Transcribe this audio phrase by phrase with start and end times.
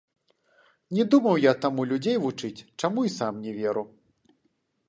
[0.99, 3.83] Не думаў я таму людзей вучыць, чаму і сам не веру.